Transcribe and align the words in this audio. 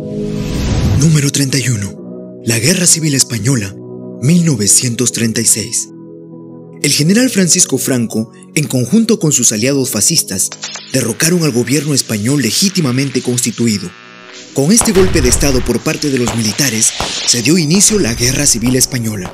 Número 0.00 1.30
31. 1.30 2.42
La 2.46 2.58
Guerra 2.58 2.86
Civil 2.86 3.14
Española, 3.14 3.74
1936. 4.22 5.88
El 6.82 6.90
general 6.90 7.28
Francisco 7.28 7.76
Franco, 7.76 8.32
en 8.54 8.66
conjunto 8.66 9.18
con 9.18 9.32
sus 9.32 9.52
aliados 9.52 9.90
fascistas, 9.90 10.48
derrocaron 10.94 11.42
al 11.42 11.52
gobierno 11.52 11.92
español 11.92 12.40
legítimamente 12.40 13.20
constituido. 13.20 13.90
Con 14.54 14.72
este 14.72 14.92
golpe 14.92 15.20
de 15.20 15.28
Estado 15.28 15.62
por 15.62 15.80
parte 15.80 16.08
de 16.08 16.18
los 16.18 16.34
militares, 16.34 16.90
se 17.26 17.42
dio 17.42 17.58
inicio 17.58 17.98
la 17.98 18.14
Guerra 18.14 18.46
Civil 18.46 18.76
Española. 18.76 19.30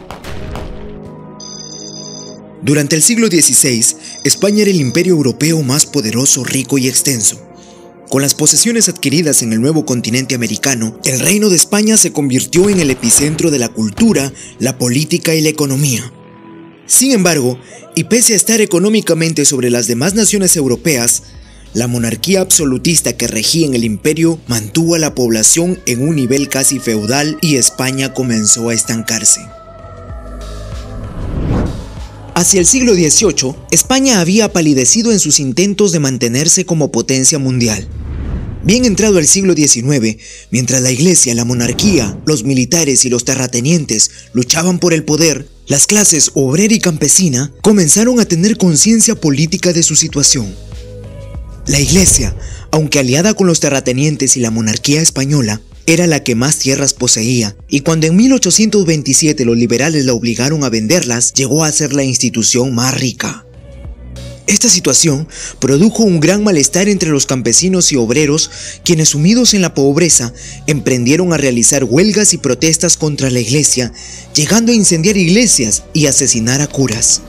Durante 2.63 2.97
el 2.97 3.03
siglo 3.03 3.29
XVI, 3.29 3.85
España 4.25 4.63
era 4.63 4.73
el 4.73 4.81
imperio 4.81 5.15
europeo 5.15 5.63
más 5.63 5.87
poderoso, 5.87 6.43
rico 6.43 6.77
y 6.77 6.89
extenso. 6.89 7.46
Con 8.09 8.23
las 8.23 8.35
posesiones 8.35 8.89
adquiridas 8.89 9.43
en 9.43 9.53
el 9.53 9.61
nuevo 9.61 9.85
continente 9.85 10.37
americano, 10.37 10.99
el 11.05 11.19
reino 11.19 11.49
de 11.51 11.57
España 11.57 11.97
se 11.97 12.13
convirtió 12.13 12.71
en 12.71 12.79
el 12.79 12.91
epicentro 12.91 13.51
de 13.51 13.59
la 13.59 13.69
cultura, 13.69 14.33
la 14.61 14.79
política 14.79 15.35
y 15.35 15.41
la 15.41 15.49
economía. 15.49 16.13
Sin 16.87 17.11
embargo, 17.11 17.59
y 17.97 18.05
pese 18.05 18.35
a 18.35 18.37
estar 18.37 18.61
económicamente 18.61 19.45
sobre 19.45 19.71
las 19.71 19.89
demás 19.89 20.15
naciones 20.15 20.57
europeas, 20.57 21.25
la 21.75 21.89
monarquía 21.89 22.41
absolutista 22.41 23.17
que 23.17 23.27
regía 23.27 23.67
en 23.67 23.75
el 23.75 23.83
imperio 23.83 24.39
mantuvo 24.47 24.95
a 24.95 24.99
la 24.99 25.15
población 25.15 25.81
en 25.87 26.07
un 26.07 26.15
nivel 26.15 26.49
casi 26.49 26.79
feudal 26.79 27.37
y 27.43 27.57
España 27.57 28.15
comenzó 28.15 28.69
a 28.69 28.75
estancarse. 28.75 29.41
Hacia 32.37 32.61
el 32.61 32.67
siglo 32.67 32.93
XVIII, 32.93 33.55
España 33.71 34.21
había 34.21 34.53
palidecido 34.53 35.11
en 35.11 35.19
sus 35.19 35.41
intentos 35.41 35.93
de 35.93 36.01
mantenerse 36.01 36.67
como 36.67 36.93
potencia 36.93 37.39
mundial. 37.39 37.89
Bien 38.63 38.85
entrado 38.85 39.19
el 39.19 39.27
siglo 39.27 39.55
XIX, 39.55 40.19
mientras 40.51 40.83
la 40.83 40.91
iglesia, 40.91 41.35
la 41.35 41.47
monarquía, 41.47 42.21
los 42.27 42.45
militares 42.45 43.07
y 43.07 43.09
los 43.09 43.25
terratenientes 43.25 44.11
luchaban 44.35 44.81
por 44.81 44.93
el 44.93 45.03
poder, 45.03 45.49
las 45.67 45.87
clases 45.87 46.31
obrera 46.35 46.75
y 46.75 46.79
campesina 46.79 47.55
comenzaron 47.63 48.21
a 48.21 48.27
tener 48.27 48.59
conciencia 48.59 49.15
política 49.15 49.73
de 49.73 49.83
su 49.83 49.97
situación. 49.97 50.55
La 51.67 51.81
iglesia, 51.81 52.37
aunque 52.71 52.99
aliada 52.99 53.33
con 53.33 53.47
los 53.47 53.61
terratenientes 53.61 54.37
y 54.37 54.41
la 54.41 54.51
monarquía 54.51 55.01
española, 55.01 55.63
era 55.87 56.07
la 56.07 56.23
que 56.23 56.35
más 56.35 56.59
tierras 56.59 56.95
poseía, 56.95 57.57
y 57.69 57.81
cuando 57.81 58.07
en 58.07 58.17
1827 58.17 59.45
los 59.45 59.57
liberales 59.57 60.05
la 60.05 60.13
obligaron 60.13 60.65
a 60.65 60.69
venderlas, 60.69 61.33
llegó 61.33 61.65
a 61.65 61.73
ser 61.73 61.93
la 61.93 62.03
institución 62.03 62.75
más 62.75 62.99
rica. 62.99 63.47
Esta 64.47 64.69
situación 64.69 65.27
produjo 65.59 66.05
un 66.05 66.21
gran 66.21 66.45
malestar 66.45 66.89
entre 66.89 67.11
los 67.11 67.27
campesinos 67.27 67.91
y 67.91 67.97
obreros, 67.97 68.51
quienes 68.85 69.09
sumidos 69.11 69.55
en 69.55 69.63
la 69.63 69.75
pobreza 69.75 70.33
emprendieron 70.69 71.33
a 71.33 71.37
realizar 71.37 71.83
huelgas 71.83 72.33
y 72.33 72.39
protestas 72.39 72.97
contra 72.97 73.31
la 73.31 73.41
iglesia, 73.41 73.93
llegando 74.35 74.71
a 74.71 74.75
incendiar 74.77 75.17
iglesias 75.17 75.83
y 75.93 76.07
asesinar 76.07 76.61
a 76.61 76.69
curas. 76.69 77.23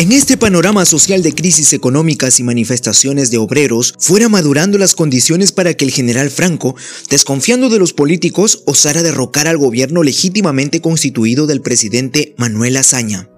En 0.00 0.12
este 0.12 0.36
panorama 0.36 0.84
social 0.84 1.24
de 1.24 1.34
crisis 1.34 1.72
económicas 1.72 2.38
y 2.38 2.44
manifestaciones 2.44 3.32
de 3.32 3.38
obreros, 3.38 3.96
fuera 3.98 4.28
madurando 4.28 4.78
las 4.78 4.94
condiciones 4.94 5.50
para 5.50 5.74
que 5.74 5.84
el 5.84 5.90
general 5.90 6.30
Franco, 6.30 6.76
desconfiando 7.10 7.68
de 7.68 7.80
los 7.80 7.94
políticos, 7.94 8.62
osara 8.64 9.02
derrocar 9.02 9.48
al 9.48 9.58
gobierno 9.58 10.04
legítimamente 10.04 10.80
constituido 10.80 11.48
del 11.48 11.62
presidente 11.62 12.32
Manuel 12.36 12.76
Azaña. 12.76 13.28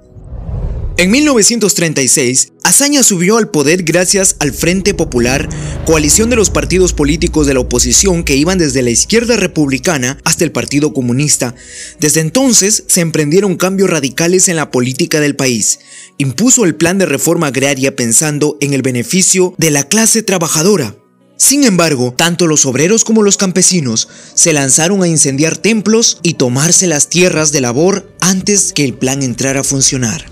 En 1.01 1.11
1936, 1.11 2.53
Azaña 2.63 3.03
subió 3.03 3.39
al 3.39 3.49
poder 3.49 3.85
gracias 3.85 4.37
al 4.39 4.53
Frente 4.53 4.93
Popular, 4.93 5.49
coalición 5.87 6.29
de 6.29 6.37
los 6.37 6.51
partidos 6.51 6.93
políticos 6.93 7.47
de 7.47 7.55
la 7.55 7.61
oposición 7.61 8.23
que 8.23 8.37
iban 8.37 8.59
desde 8.59 8.83
la 8.83 8.91
izquierda 8.91 9.37
republicana 9.37 10.19
hasta 10.25 10.45
el 10.45 10.53
Partido 10.53 10.93
Comunista. 10.93 11.55
Desde 12.01 12.21
entonces 12.21 12.85
se 12.87 13.01
emprendieron 13.01 13.57
cambios 13.57 13.89
radicales 13.89 14.49
en 14.51 14.57
la 14.57 14.71
política 14.71 15.21
del 15.21 15.37
país. 15.37 15.79
Impuso 16.19 16.67
el 16.67 16.75
plan 16.75 16.99
de 16.99 17.07
reforma 17.07 17.47
agraria 17.47 17.97
pensando 17.97 18.59
en 18.61 18.75
el 18.75 18.83
beneficio 18.83 19.55
de 19.57 19.71
la 19.71 19.85
clase 19.85 20.23
trabajadora. 20.23 20.97
Sin 21.39 21.65
embargo, 21.65 22.13
tanto 22.15 22.47
los 22.47 22.67
obreros 22.67 23.05
como 23.05 23.23
los 23.23 23.39
campesinos 23.39 24.07
se 24.35 24.53
lanzaron 24.53 25.03
a 25.03 25.09
incendiar 25.09 25.57
templos 25.57 26.19
y 26.23 26.35
tomarse 26.35 26.87
las 26.87 27.09
tierras 27.09 27.53
de 27.53 27.63
labor 27.63 28.15
antes 28.21 28.75
que 28.75 28.85
el 28.85 28.93
plan 28.93 29.23
entrara 29.23 29.61
a 29.61 29.65
funcionar. 29.65 30.27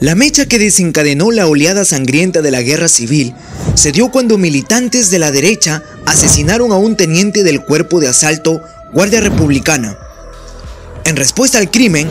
La 0.00 0.14
mecha 0.14 0.46
que 0.46 0.60
desencadenó 0.60 1.32
la 1.32 1.48
oleada 1.48 1.84
sangrienta 1.84 2.40
de 2.40 2.52
la 2.52 2.62
guerra 2.62 2.86
civil 2.86 3.34
se 3.74 3.90
dio 3.90 4.12
cuando 4.12 4.38
militantes 4.38 5.10
de 5.10 5.18
la 5.18 5.32
derecha 5.32 5.82
asesinaron 6.06 6.70
a 6.70 6.76
un 6.76 6.96
teniente 6.96 7.42
del 7.42 7.64
cuerpo 7.64 7.98
de 7.98 8.06
asalto 8.06 8.62
Guardia 8.92 9.20
Republicana. 9.20 9.98
En 11.04 11.16
respuesta 11.16 11.58
al 11.58 11.72
crimen, 11.72 12.08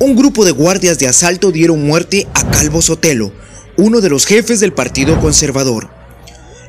un 0.00 0.16
grupo 0.16 0.44
de 0.44 0.50
guardias 0.50 0.98
de 0.98 1.08
asalto 1.08 1.50
dieron 1.50 1.82
muerte 1.82 2.28
a 2.34 2.50
Calvo 2.50 2.82
Sotelo, 2.82 3.32
uno 3.78 4.02
de 4.02 4.10
los 4.10 4.26
jefes 4.26 4.60
del 4.60 4.74
Partido 4.74 5.18
Conservador. 5.18 5.88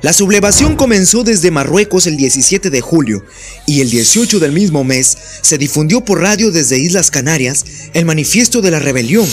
La 0.02 0.14
sublevación 0.14 0.78
comenzó 0.78 1.26
desde 1.26 1.52
Marruecos 1.52 2.08
el 2.08 2.16
17 2.16 2.70
de 2.70 2.82
julio 2.82 3.26
y 3.68 3.82
el 3.82 3.90
18 3.90 4.40
del 4.40 4.54
mismo 4.54 4.86
mes 4.86 5.18
se 5.42 5.58
difundió 5.58 6.06
por 6.06 6.22
radio 6.22 6.50
desde 6.50 6.80
Islas 6.80 7.12
Canarias 7.12 7.66
el 7.94 8.06
manifiesto 8.06 8.62
de 8.62 8.72
la 8.72 8.80
rebelión, 8.80 9.28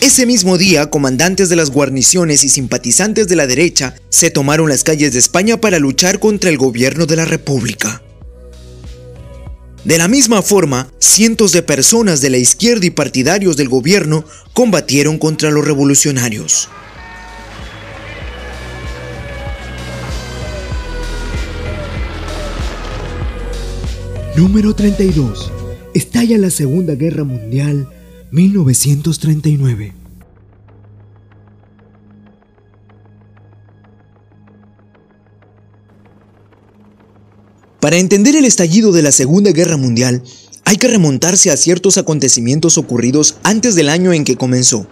ese 0.00 0.26
mismo 0.26 0.58
día, 0.58 0.90
comandantes 0.90 1.48
de 1.48 1.56
las 1.56 1.70
guarniciones 1.70 2.44
y 2.44 2.48
simpatizantes 2.48 3.26
de 3.26 3.34
la 3.34 3.48
derecha 3.48 3.96
se 4.10 4.30
tomaron 4.30 4.68
las 4.68 4.84
calles 4.84 5.12
de 5.12 5.18
España 5.18 5.60
para 5.60 5.80
luchar 5.80 6.20
contra 6.20 6.50
el 6.50 6.56
gobierno 6.56 7.04
de 7.06 7.16
la 7.16 7.24
República. 7.24 8.00
De 9.84 9.98
la 9.98 10.06
misma 10.06 10.42
forma, 10.42 10.92
cientos 11.00 11.50
de 11.50 11.62
personas 11.62 12.20
de 12.20 12.30
la 12.30 12.36
izquierda 12.36 12.86
y 12.86 12.90
partidarios 12.90 13.56
del 13.56 13.68
gobierno 13.68 14.24
combatieron 14.52 15.18
contra 15.18 15.50
los 15.50 15.64
revolucionarios. 15.64 16.68
Número 24.36 24.74
32. 24.74 25.50
Estalla 25.94 26.38
la 26.38 26.50
Segunda 26.50 26.94
Guerra 26.94 27.24
Mundial 27.24 27.88
1939. 28.30 29.94
Para 37.80 37.96
entender 37.96 38.36
el 38.36 38.44
estallido 38.44 38.92
de 38.92 39.02
la 39.02 39.12
Segunda 39.12 39.52
Guerra 39.52 39.78
Mundial, 39.78 40.22
hay 40.64 40.76
que 40.76 40.88
remontarse 40.88 41.50
a 41.50 41.56
ciertos 41.56 41.96
acontecimientos 41.96 42.76
ocurridos 42.76 43.36
antes 43.44 43.74
del 43.74 43.88
año 43.88 44.12
en 44.12 44.24
que 44.24 44.36
comenzó. 44.36 44.86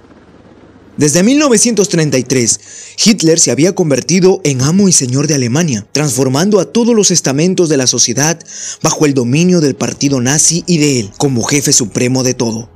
Desde 0.96 1.22
1933, 1.22 2.60
Hitler 3.04 3.38
se 3.38 3.50
había 3.50 3.74
convertido 3.74 4.40
en 4.44 4.62
amo 4.62 4.88
y 4.88 4.92
señor 4.92 5.26
de 5.26 5.34
Alemania, 5.34 5.86
transformando 5.92 6.58
a 6.58 6.72
todos 6.72 6.96
los 6.96 7.10
estamentos 7.10 7.68
de 7.68 7.76
la 7.76 7.86
sociedad 7.86 8.38
bajo 8.82 9.04
el 9.04 9.12
dominio 9.12 9.60
del 9.60 9.74
partido 9.74 10.22
nazi 10.22 10.64
y 10.66 10.78
de 10.78 11.00
él 11.00 11.10
como 11.18 11.42
jefe 11.42 11.74
supremo 11.74 12.22
de 12.22 12.32
todo. 12.32 12.75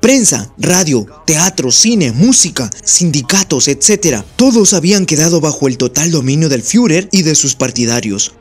Prensa, 0.00 0.50
radio, 0.56 1.06
teatro, 1.26 1.70
cine, 1.70 2.10
música, 2.12 2.70
sindicatos, 2.82 3.68
etc. 3.68 4.22
Todos 4.36 4.72
habían 4.72 5.04
quedado 5.04 5.42
bajo 5.42 5.68
el 5.68 5.76
total 5.76 6.10
dominio 6.10 6.48
del 6.48 6.62
Führer 6.62 7.08
y 7.12 7.22
de 7.22 7.34
sus 7.34 7.54
partidarios. 7.54 8.32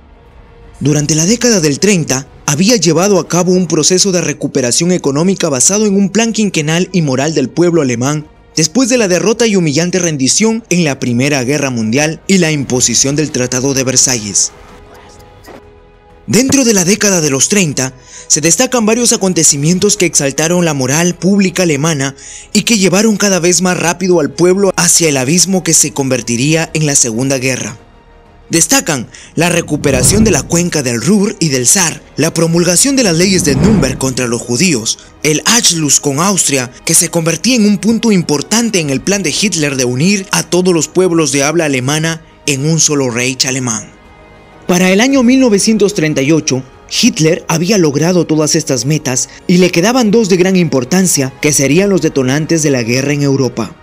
Durante 0.79 1.15
la 1.15 1.25
década 1.25 1.59
del 1.59 1.79
30, 1.79 2.25
había 2.45 2.77
llevado 2.77 3.19
a 3.19 3.27
cabo 3.27 3.51
un 3.51 3.67
proceso 3.67 4.13
de 4.13 4.21
recuperación 4.21 4.93
económica 4.93 5.49
basado 5.49 5.85
en 5.85 5.95
un 5.95 6.09
plan 6.09 6.31
quinquenal 6.31 6.87
y 6.93 7.01
moral 7.01 7.35
del 7.35 7.49
pueblo 7.49 7.81
alemán 7.81 8.25
después 8.55 8.87
de 8.87 8.97
la 8.97 9.09
derrota 9.09 9.45
y 9.45 9.57
humillante 9.57 9.99
rendición 9.99 10.63
en 10.69 10.85
la 10.85 10.99
Primera 10.99 11.43
Guerra 11.43 11.69
Mundial 11.69 12.21
y 12.27 12.37
la 12.37 12.51
imposición 12.51 13.17
del 13.17 13.31
Tratado 13.31 13.73
de 13.73 13.83
Versalles. 13.83 14.53
Dentro 16.29 16.63
de 16.63 16.75
la 16.75 16.85
década 16.85 17.21
de 17.21 17.31
los 17.31 17.49
30, 17.49 17.91
se 18.27 18.39
destacan 18.39 18.85
varios 18.85 19.13
acontecimientos 19.13 19.97
que 19.97 20.05
exaltaron 20.05 20.63
la 20.63 20.75
moral 20.75 21.15
pública 21.15 21.63
alemana 21.63 22.15
y 22.53 22.61
que 22.61 22.77
llevaron 22.77 23.17
cada 23.17 23.39
vez 23.39 23.63
más 23.63 23.75
rápido 23.75 24.19
al 24.19 24.29
pueblo 24.29 24.71
hacia 24.77 25.09
el 25.09 25.17
abismo 25.17 25.63
que 25.63 25.73
se 25.73 25.91
convertiría 25.91 26.69
en 26.75 26.85
la 26.85 26.93
Segunda 26.93 27.39
Guerra. 27.39 27.79
Destacan 28.51 29.07
la 29.33 29.49
recuperación 29.49 30.23
de 30.23 30.29
la 30.29 30.43
cuenca 30.43 30.83
del 30.83 31.01
Ruhr 31.01 31.35
y 31.39 31.49
del 31.49 31.65
Saar, 31.65 31.99
la 32.15 32.31
promulgación 32.31 32.95
de 32.95 33.05
las 33.05 33.17
leyes 33.17 33.43
de 33.43 33.55
Nürnberg 33.55 33.97
contra 33.97 34.27
los 34.27 34.39
judíos, 34.39 34.99
el 35.23 35.41
Anschluss 35.45 35.99
con 35.99 36.19
Austria, 36.19 36.69
que 36.85 36.93
se 36.93 37.09
convertía 37.09 37.55
en 37.55 37.65
un 37.65 37.79
punto 37.79 38.11
importante 38.11 38.79
en 38.79 38.91
el 38.91 39.01
plan 39.01 39.23
de 39.23 39.31
Hitler 39.31 39.77
de 39.77 39.85
unir 39.85 40.27
a 40.31 40.43
todos 40.43 40.75
los 40.75 40.89
pueblos 40.89 41.31
de 41.31 41.43
habla 41.43 41.65
alemana 41.65 42.23
en 42.45 42.69
un 42.69 42.79
solo 42.79 43.09
Reich 43.09 43.47
alemán. 43.47 43.98
Para 44.69 44.91
el 44.91 45.01
año 45.01 45.23
1938, 45.23 46.61
Hitler 47.01 47.43
había 47.47 47.79
logrado 47.79 48.27
todas 48.27 48.53
estas 48.53 48.85
metas 48.85 49.27
y 49.47 49.57
le 49.57 49.71
quedaban 49.71 50.11
dos 50.11 50.29
de 50.29 50.37
gran 50.37 50.55
importancia 50.55 51.33
que 51.41 51.53
serían 51.53 51.89
los 51.89 52.03
detonantes 52.03 52.61
de 52.61 52.69
la 52.69 52.83
guerra 52.83 53.13
en 53.13 53.23
Europa. 53.23 53.75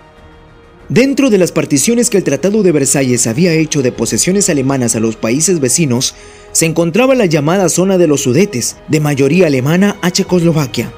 Dentro 0.89 1.29
de 1.29 1.39
las 1.39 1.51
particiones 1.51 2.09
que 2.09 2.19
el 2.19 2.23
Tratado 2.23 2.63
de 2.63 2.71
Versalles 2.71 3.27
había 3.27 3.53
hecho 3.53 3.83
de 3.83 3.91
posesiones 3.91 4.49
alemanas 4.49 4.95
a 4.95 5.01
los 5.01 5.17
países 5.17 5.59
vecinos, 5.59 6.15
se 6.53 6.67
encontraba 6.67 7.17
la 7.17 7.27
llamada 7.27 7.69
zona 7.69 7.99
de 7.99 8.07
los 8.07 8.21
Sudetes, 8.21 8.77
de 8.87 9.01
mayoría 9.01 9.49
alemana 9.49 9.97
a 10.03 10.13
Checoslovaquia. 10.13 10.93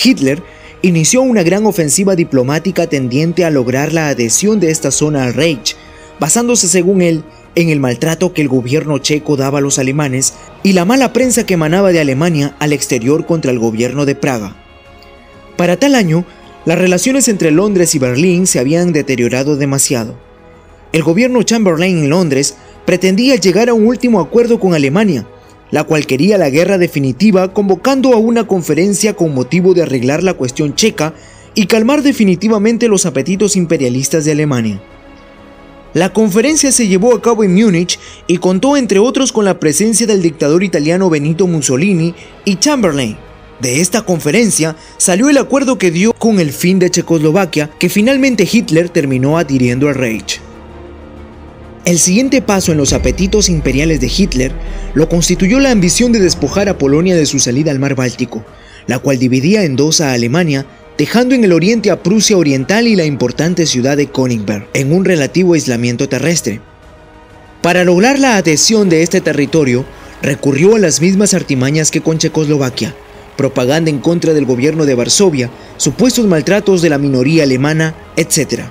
Hitler 0.00 0.44
inició 0.82 1.22
una 1.22 1.42
gran 1.42 1.66
ofensiva 1.66 2.14
diplomática 2.14 2.86
tendiente 2.86 3.44
a 3.44 3.50
lograr 3.50 3.92
la 3.92 4.10
adhesión 4.10 4.60
de 4.60 4.70
esta 4.70 4.92
zona 4.92 5.24
al 5.24 5.34
Reich, 5.34 5.74
basándose 6.20 6.68
según 6.68 7.02
él 7.02 7.24
en 7.54 7.70
el 7.70 7.80
maltrato 7.80 8.32
que 8.32 8.42
el 8.42 8.48
gobierno 8.48 8.98
checo 8.98 9.36
daba 9.36 9.58
a 9.58 9.60
los 9.60 9.78
alemanes 9.78 10.34
y 10.62 10.72
la 10.72 10.84
mala 10.84 11.12
prensa 11.12 11.44
que 11.46 11.54
emanaba 11.54 11.92
de 11.92 12.00
Alemania 12.00 12.56
al 12.58 12.72
exterior 12.72 13.26
contra 13.26 13.50
el 13.50 13.58
gobierno 13.58 14.06
de 14.06 14.14
Praga. 14.14 14.56
Para 15.56 15.76
tal 15.76 15.94
año, 15.94 16.24
las 16.64 16.78
relaciones 16.78 17.28
entre 17.28 17.50
Londres 17.50 17.94
y 17.94 17.98
Berlín 17.98 18.46
se 18.46 18.58
habían 18.58 18.92
deteriorado 18.92 19.56
demasiado. 19.56 20.16
El 20.92 21.02
gobierno 21.02 21.42
Chamberlain 21.42 21.98
en 21.98 22.10
Londres 22.10 22.56
pretendía 22.86 23.36
llegar 23.36 23.68
a 23.68 23.74
un 23.74 23.86
último 23.86 24.20
acuerdo 24.20 24.60
con 24.60 24.74
Alemania, 24.74 25.26
la 25.70 25.84
cual 25.84 26.06
quería 26.06 26.38
la 26.38 26.50
guerra 26.50 26.78
definitiva 26.78 27.52
convocando 27.52 28.12
a 28.14 28.16
una 28.16 28.46
conferencia 28.46 29.14
con 29.14 29.34
motivo 29.34 29.74
de 29.74 29.82
arreglar 29.82 30.22
la 30.22 30.34
cuestión 30.34 30.74
checa 30.74 31.14
y 31.54 31.66
calmar 31.66 32.02
definitivamente 32.02 32.88
los 32.88 33.04
apetitos 33.04 33.56
imperialistas 33.56 34.24
de 34.24 34.32
Alemania. 34.32 34.80
La 35.94 36.12
conferencia 36.12 36.70
se 36.70 36.86
llevó 36.86 37.14
a 37.14 37.22
cabo 37.22 37.44
en 37.44 37.54
Múnich 37.54 37.98
y 38.26 38.38
contó 38.38 38.76
entre 38.76 38.98
otros 38.98 39.32
con 39.32 39.46
la 39.46 39.58
presencia 39.58 40.06
del 40.06 40.20
dictador 40.20 40.62
italiano 40.62 41.08
Benito 41.08 41.46
Mussolini 41.46 42.14
y 42.44 42.56
Chamberlain. 42.56 43.16
De 43.60 43.80
esta 43.80 44.02
conferencia 44.02 44.76
salió 44.98 45.30
el 45.30 45.38
acuerdo 45.38 45.78
que 45.78 45.90
dio 45.90 46.12
con 46.12 46.40
el 46.40 46.52
fin 46.52 46.78
de 46.78 46.90
Checoslovaquia 46.90 47.70
que 47.78 47.88
finalmente 47.88 48.48
Hitler 48.50 48.90
terminó 48.90 49.38
adhiriendo 49.38 49.88
al 49.88 49.94
Reich. 49.94 50.40
El 51.86 51.98
siguiente 51.98 52.42
paso 52.42 52.70
en 52.70 52.78
los 52.78 52.92
apetitos 52.92 53.48
imperiales 53.48 53.98
de 54.00 54.12
Hitler 54.14 54.52
lo 54.92 55.08
constituyó 55.08 55.58
la 55.58 55.70
ambición 55.70 56.12
de 56.12 56.20
despojar 56.20 56.68
a 56.68 56.76
Polonia 56.76 57.16
de 57.16 57.24
su 57.24 57.38
salida 57.38 57.70
al 57.70 57.78
mar 57.78 57.94
Báltico, 57.94 58.44
la 58.86 58.98
cual 58.98 59.18
dividía 59.18 59.64
en 59.64 59.74
dos 59.74 60.02
a 60.02 60.12
Alemania 60.12 60.66
dejando 60.98 61.36
en 61.36 61.44
el 61.44 61.52
oriente 61.52 61.92
a 61.92 62.02
Prusia 62.02 62.36
Oriental 62.36 62.88
y 62.88 62.96
la 62.96 63.04
importante 63.04 63.66
ciudad 63.66 63.96
de 63.96 64.08
Königsberg, 64.08 64.66
en 64.74 64.92
un 64.92 65.04
relativo 65.04 65.54
aislamiento 65.54 66.08
terrestre. 66.08 66.60
Para 67.62 67.84
lograr 67.84 68.18
la 68.18 68.36
adhesión 68.36 68.88
de 68.88 69.02
este 69.02 69.20
territorio, 69.20 69.84
recurrió 70.22 70.74
a 70.74 70.80
las 70.80 71.00
mismas 71.00 71.34
artimañas 71.34 71.92
que 71.92 72.00
con 72.00 72.18
Checoslovaquia, 72.18 72.96
propaganda 73.36 73.90
en 73.90 74.00
contra 74.00 74.34
del 74.34 74.44
gobierno 74.44 74.86
de 74.86 74.96
Varsovia, 74.96 75.50
supuestos 75.76 76.26
maltratos 76.26 76.82
de 76.82 76.90
la 76.90 76.98
minoría 76.98 77.44
alemana, 77.44 77.94
etc. 78.16 78.62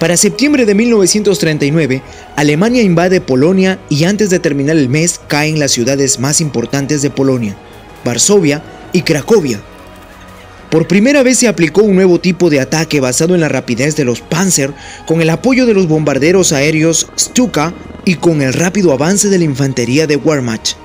Para 0.00 0.16
septiembre 0.16 0.64
de 0.64 0.74
1939, 0.74 2.00
Alemania 2.34 2.82
invade 2.82 3.20
Polonia 3.20 3.78
y 3.90 4.04
antes 4.04 4.30
de 4.30 4.38
terminar 4.38 4.78
el 4.78 4.88
mes 4.88 5.20
caen 5.28 5.58
las 5.58 5.72
ciudades 5.72 6.18
más 6.18 6.40
importantes 6.40 7.02
de 7.02 7.10
Polonia, 7.10 7.56
Varsovia 8.04 8.62
y 8.94 9.02
Cracovia, 9.02 9.60
por 10.72 10.88
primera 10.88 11.22
vez 11.22 11.36
se 11.36 11.48
aplicó 11.48 11.82
un 11.82 11.94
nuevo 11.94 12.18
tipo 12.18 12.48
de 12.48 12.58
ataque 12.58 12.98
basado 12.98 13.34
en 13.34 13.42
la 13.42 13.50
rapidez 13.50 13.94
de 13.94 14.06
los 14.06 14.22
Panzer, 14.22 14.72
con 15.04 15.20
el 15.20 15.28
apoyo 15.28 15.66
de 15.66 15.74
los 15.74 15.86
bombarderos 15.86 16.54
aéreos 16.54 17.08
Stuka 17.18 17.74
y 18.06 18.14
con 18.14 18.40
el 18.40 18.54
rápido 18.54 18.90
avance 18.90 19.28
de 19.28 19.36
la 19.36 19.44
infantería 19.44 20.06
de 20.06 20.16
Wehrmacht. 20.16 20.76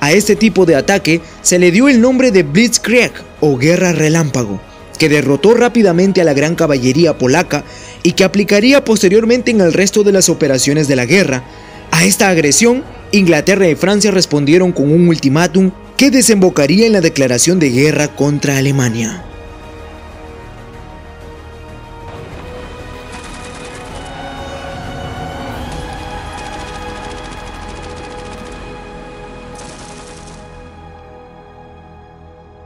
A 0.00 0.10
este 0.10 0.34
tipo 0.34 0.66
de 0.66 0.74
ataque 0.74 1.20
se 1.42 1.60
le 1.60 1.70
dio 1.70 1.88
el 1.88 2.00
nombre 2.00 2.32
de 2.32 2.42
Blitzkrieg 2.42 3.12
o 3.38 3.56
Guerra 3.56 3.92
Relámpago, 3.92 4.60
que 4.98 5.08
derrotó 5.08 5.54
rápidamente 5.54 6.20
a 6.20 6.24
la 6.24 6.34
gran 6.34 6.56
caballería 6.56 7.16
polaca 7.16 7.62
y 8.02 8.14
que 8.14 8.24
aplicaría 8.24 8.84
posteriormente 8.84 9.52
en 9.52 9.60
el 9.60 9.72
resto 9.72 10.02
de 10.02 10.10
las 10.10 10.28
operaciones 10.28 10.88
de 10.88 10.96
la 10.96 11.06
guerra. 11.06 11.44
A 11.92 12.04
esta 12.04 12.30
agresión, 12.30 12.82
Inglaterra 13.12 13.68
y 13.68 13.76
Francia 13.76 14.10
respondieron 14.10 14.72
con 14.72 14.90
un 14.90 15.06
ultimátum 15.06 15.70
que 16.00 16.10
desembocaría 16.10 16.86
en 16.86 16.94
la 16.94 17.02
declaración 17.02 17.58
de 17.58 17.68
guerra 17.68 18.16
contra 18.16 18.56
Alemania. 18.56 19.22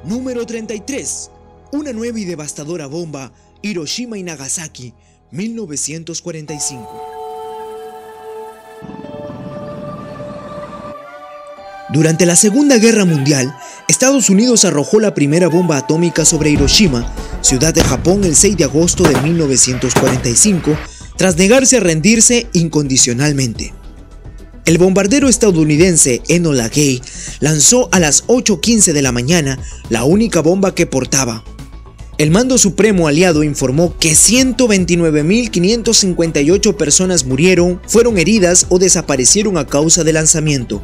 Número 0.04 0.46
33. 0.46 1.32
Una 1.72 1.92
nueva 1.92 2.20
y 2.20 2.24
devastadora 2.24 2.86
bomba, 2.86 3.32
Hiroshima 3.62 4.16
y 4.16 4.22
Nagasaki, 4.22 4.94
1945. 5.32 7.13
Durante 11.94 12.26
la 12.26 12.34
Segunda 12.34 12.78
Guerra 12.78 13.04
Mundial, 13.04 13.56
Estados 13.86 14.28
Unidos 14.28 14.64
arrojó 14.64 14.98
la 14.98 15.14
primera 15.14 15.46
bomba 15.46 15.76
atómica 15.76 16.24
sobre 16.24 16.50
Hiroshima, 16.50 17.14
ciudad 17.40 17.72
de 17.72 17.84
Japón, 17.84 18.24
el 18.24 18.34
6 18.34 18.56
de 18.56 18.64
agosto 18.64 19.04
de 19.04 19.14
1945, 19.20 20.76
tras 21.16 21.36
negarse 21.36 21.76
a 21.76 21.80
rendirse 21.80 22.48
incondicionalmente. 22.52 23.72
El 24.64 24.78
bombardero 24.78 25.28
estadounidense 25.28 26.20
Enola 26.26 26.68
Gay 26.68 27.00
lanzó 27.38 27.88
a 27.92 28.00
las 28.00 28.26
8.15 28.26 28.92
de 28.92 29.02
la 29.02 29.12
mañana 29.12 29.60
la 29.88 30.02
única 30.02 30.40
bomba 30.40 30.74
que 30.74 30.86
portaba. 30.86 31.44
El 32.18 32.32
mando 32.32 32.58
supremo 32.58 33.06
aliado 33.06 33.44
informó 33.44 33.96
que 33.98 34.14
129.558 34.14 36.76
personas 36.76 37.24
murieron, 37.24 37.80
fueron 37.86 38.18
heridas 38.18 38.66
o 38.68 38.80
desaparecieron 38.80 39.58
a 39.58 39.68
causa 39.68 40.02
del 40.02 40.14
lanzamiento, 40.14 40.82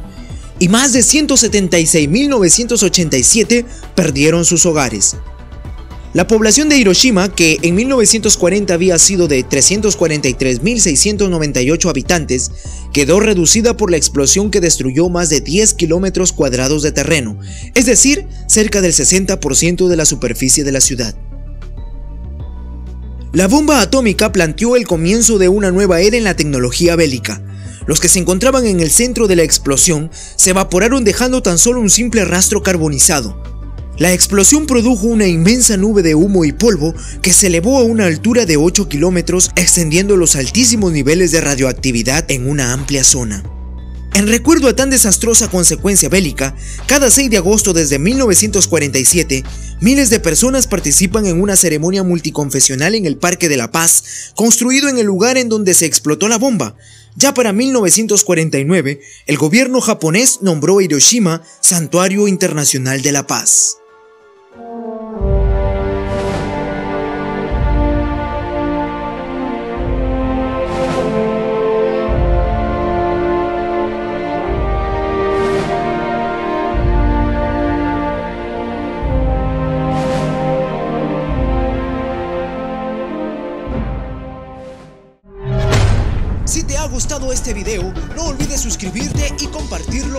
y 0.61 0.69
más 0.69 0.93
de 0.93 0.99
176.987 0.99 3.65
perdieron 3.95 4.45
sus 4.45 4.65
hogares. 4.67 5.15
La 6.13 6.27
población 6.27 6.69
de 6.69 6.77
Hiroshima, 6.77 7.33
que 7.33 7.57
en 7.63 7.73
1940 7.73 8.71
había 8.71 8.99
sido 8.99 9.27
de 9.27 9.43
343.698 9.43 11.89
habitantes, 11.89 12.51
quedó 12.93 13.19
reducida 13.19 13.75
por 13.75 13.89
la 13.89 13.97
explosión 13.97 14.51
que 14.51 14.61
destruyó 14.61 15.09
más 15.09 15.31
de 15.31 15.41
10 15.41 15.73
kilómetros 15.73 16.31
cuadrados 16.31 16.83
de 16.83 16.91
terreno, 16.91 17.39
es 17.73 17.87
decir, 17.87 18.27
cerca 18.47 18.81
del 18.81 18.93
60% 18.93 19.87
de 19.87 19.97
la 19.97 20.05
superficie 20.05 20.63
de 20.63 20.73
la 20.73 20.81
ciudad. 20.81 21.15
La 23.33 23.47
bomba 23.47 23.81
atómica 23.81 24.31
planteó 24.31 24.75
el 24.75 24.85
comienzo 24.85 25.39
de 25.39 25.49
una 25.49 25.71
nueva 25.71 26.01
era 26.01 26.17
en 26.17 26.23
la 26.23 26.35
tecnología 26.35 26.95
bélica, 26.95 27.41
los 27.85 27.99
que 27.99 28.09
se 28.09 28.19
encontraban 28.19 28.65
en 28.65 28.79
el 28.79 28.91
centro 28.91 29.27
de 29.27 29.35
la 29.35 29.43
explosión 29.43 30.11
se 30.35 30.51
evaporaron 30.51 31.03
dejando 31.03 31.41
tan 31.41 31.57
solo 31.57 31.81
un 31.81 31.89
simple 31.89 32.25
rastro 32.25 32.63
carbonizado. 32.63 33.41
La 33.97 34.13
explosión 34.13 34.65
produjo 34.65 35.05
una 35.05 35.27
inmensa 35.27 35.77
nube 35.77 36.01
de 36.01 36.15
humo 36.15 36.43
y 36.45 36.53
polvo 36.53 36.95
que 37.21 37.33
se 37.33 37.47
elevó 37.47 37.77
a 37.77 37.83
una 37.83 38.07
altura 38.07 38.45
de 38.45 38.57
8 38.57 38.89
kilómetros 38.89 39.51
extendiendo 39.55 40.17
los 40.17 40.35
altísimos 40.35 40.91
niveles 40.91 41.31
de 41.31 41.41
radioactividad 41.41 42.25
en 42.31 42.49
una 42.49 42.73
amplia 42.73 43.03
zona. 43.03 43.43
En 44.13 44.27
recuerdo 44.27 44.67
a 44.67 44.75
tan 44.75 44.89
desastrosa 44.89 45.49
consecuencia 45.49 46.09
bélica, 46.09 46.55
cada 46.85 47.09
6 47.09 47.29
de 47.29 47.37
agosto 47.37 47.73
desde 47.73 47.97
1947, 47.97 49.43
miles 49.81 50.09
de 50.09 50.19
personas 50.21 50.67
participan 50.67 51.25
en 51.25 51.41
una 51.41 51.57
ceremonia 51.57 52.03
multiconfesional 52.03 52.95
en 52.95 53.05
el 53.05 53.17
Parque 53.17 53.49
de 53.49 53.57
la 53.57 53.71
Paz, 53.71 54.31
construido 54.35 54.87
en 54.87 54.97
el 54.97 55.05
lugar 55.05 55.37
en 55.37 55.49
donde 55.49 55.73
se 55.73 55.85
explotó 55.85 56.29
la 56.29 56.37
bomba, 56.37 56.77
ya 57.15 57.33
para 57.33 57.51
1949, 57.51 59.01
el 59.27 59.37
gobierno 59.37 59.81
japonés 59.81 60.39
nombró 60.41 60.79
Hiroshima 60.79 61.43
Santuario 61.59 62.27
Internacional 62.27 63.01
de 63.01 63.11
la 63.11 63.27
Paz. 63.27 63.80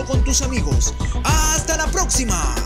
Con 0.05 0.23
tus 0.23 0.41
amigos. 0.41 0.93
¡Hasta 1.23 1.77
la 1.77 1.87
próxima! 1.87 2.62